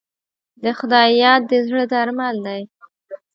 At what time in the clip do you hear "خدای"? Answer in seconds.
0.79-1.09